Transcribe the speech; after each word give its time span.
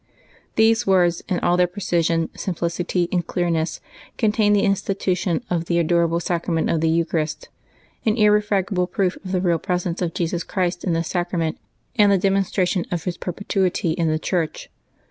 These 0.55 0.87
words, 0.87 1.21
in 1.29 1.39
all 1.41 1.57
their 1.57 1.67
precision, 1.67 2.31
simplicity, 2.35 3.07
and 3.11 3.27
clearness, 3.27 3.81
contain 4.17 4.51
the 4.53 4.63
institution 4.63 5.43
of 5.47 5.65
the 5.65 5.77
adorable 5.77 6.19
Sacrament 6.19 6.71
of 6.71 6.81
the 6.81 6.89
Eucharist, 6.89 7.49
an 8.03 8.17
irrefragable 8.17 8.87
proof 8.87 9.15
of 9.23 9.31
the 9.31 9.41
Eeal 9.41 9.61
Presence 9.61 10.01
of 10.01 10.15
Jesus 10.15 10.43
Christ 10.43 10.83
in 10.83 10.93
this 10.93 11.09
sacrament, 11.09 11.59
and 11.97 12.11
the 12.11 12.17
demonstration 12.17 12.83
of 12.89 13.03
His 13.03 13.15
perpetuity 13.17 13.91
in 13.91 14.07
the 14.09 14.17
Church. 14.17 14.71